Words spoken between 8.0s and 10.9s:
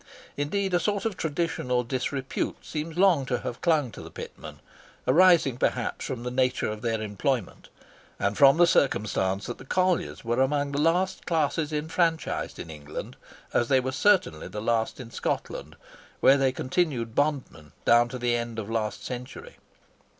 and from the circumstance that the colliers were among the